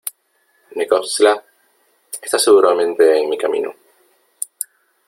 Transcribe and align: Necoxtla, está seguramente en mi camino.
Necoxtla, 0.77 1.33
está 2.23 2.39
seguramente 2.39 3.19
en 3.19 3.29
mi 3.29 3.37
camino. 3.37 3.71